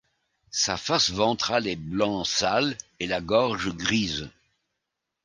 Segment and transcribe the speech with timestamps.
[0.49, 4.31] Sa face ventrale est blanc sale et la gorge grise.